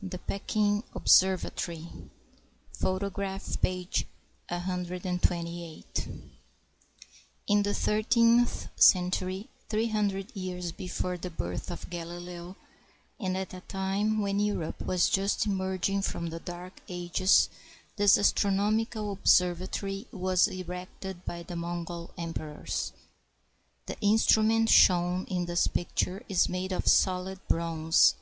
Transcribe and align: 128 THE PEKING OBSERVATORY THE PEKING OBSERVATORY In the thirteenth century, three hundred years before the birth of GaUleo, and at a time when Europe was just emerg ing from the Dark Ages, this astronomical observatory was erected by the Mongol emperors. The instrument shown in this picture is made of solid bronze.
128 0.00 0.12
THE 0.12 0.16
PEKING 0.32 0.82
OBSERVATORY 0.96 1.76
THE 1.76 1.82
PEKING 2.80 4.08
OBSERVATORY 4.48 5.84
In 7.46 7.62
the 7.62 7.74
thirteenth 7.74 8.68
century, 8.80 9.50
three 9.68 9.88
hundred 9.88 10.34
years 10.34 10.72
before 10.72 11.18
the 11.18 11.28
birth 11.28 11.70
of 11.70 11.90
GaUleo, 11.90 12.56
and 13.20 13.36
at 13.36 13.52
a 13.52 13.60
time 13.60 14.22
when 14.22 14.40
Europe 14.40 14.80
was 14.80 15.10
just 15.10 15.46
emerg 15.46 15.86
ing 15.90 16.00
from 16.00 16.28
the 16.28 16.40
Dark 16.40 16.80
Ages, 16.88 17.50
this 17.96 18.16
astronomical 18.16 19.12
observatory 19.12 20.06
was 20.10 20.48
erected 20.48 21.26
by 21.26 21.42
the 21.42 21.56
Mongol 21.56 22.10
emperors. 22.16 22.94
The 23.84 24.00
instrument 24.00 24.70
shown 24.70 25.26
in 25.26 25.44
this 25.44 25.66
picture 25.66 26.22
is 26.26 26.48
made 26.48 26.72
of 26.72 26.88
solid 26.88 27.38
bronze. 27.48 28.14